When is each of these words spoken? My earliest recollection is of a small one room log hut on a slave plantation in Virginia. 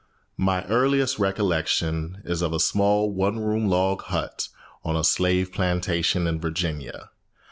My 0.39 0.65
earliest 0.65 1.19
recollection 1.19 2.23
is 2.25 2.41
of 2.41 2.53
a 2.53 2.59
small 2.59 3.11
one 3.11 3.37
room 3.37 3.67
log 3.69 4.01
hut 4.05 4.47
on 4.83 4.95
a 4.95 5.03
slave 5.03 5.53
plantation 5.53 6.25
in 6.25 6.41
Virginia. 6.41 7.11